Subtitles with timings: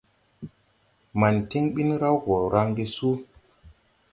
[1.19, 3.09] Man tiŋ ɓin raw gɔ raŋge su.